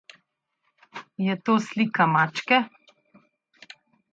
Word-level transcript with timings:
Je 1.25 1.33
to 1.49 1.53
slika 1.65 2.03
mačke? 2.15 2.57